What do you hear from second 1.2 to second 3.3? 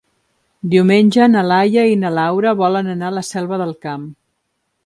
na Laia i na Laura volen anar a la